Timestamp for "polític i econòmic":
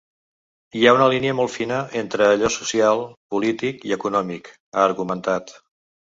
3.35-4.49